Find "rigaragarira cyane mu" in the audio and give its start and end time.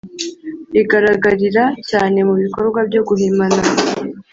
0.73-2.33